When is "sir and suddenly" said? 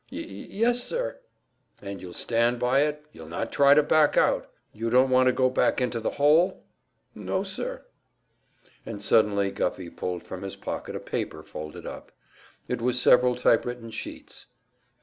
7.43-9.51